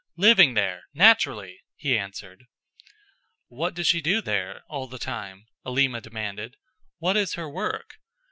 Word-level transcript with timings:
Living 0.17 0.55
there 0.55 0.85
naturally," 0.95 1.61
he 1.75 1.95
answered. 1.95 2.45
"What 3.49 3.75
does 3.75 3.85
she 3.85 4.01
do 4.01 4.19
there 4.19 4.63
all 4.67 4.87
the 4.87 4.97
time?" 4.97 5.45
Alima 5.63 6.01
demanded. 6.01 6.55
"What 6.97 7.15
is 7.15 7.35
her 7.35 7.47
work?" 7.47 7.97